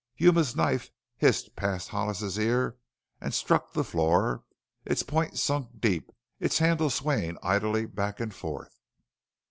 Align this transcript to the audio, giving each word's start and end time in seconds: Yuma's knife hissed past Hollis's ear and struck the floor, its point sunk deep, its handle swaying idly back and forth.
Yuma's 0.17 0.55
knife 0.55 0.89
hissed 1.15 1.55
past 1.55 1.89
Hollis's 1.89 2.39
ear 2.39 2.75
and 3.21 3.35
struck 3.35 3.71
the 3.71 3.83
floor, 3.83 4.41
its 4.83 5.03
point 5.03 5.37
sunk 5.37 5.79
deep, 5.79 6.09
its 6.39 6.57
handle 6.57 6.89
swaying 6.89 7.37
idly 7.43 7.85
back 7.85 8.19
and 8.19 8.33
forth. 8.33 8.79